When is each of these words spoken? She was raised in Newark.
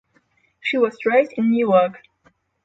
She 0.59 0.79
was 0.79 0.97
raised 1.05 1.33
in 1.33 1.51
Newark. 1.51 2.01